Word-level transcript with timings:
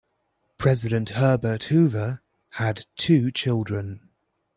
President 0.57 1.09
Herbert 1.09 1.65
Hoover 1.65 2.23
had 2.53 2.87
two 2.97 3.29
children. 3.31 4.09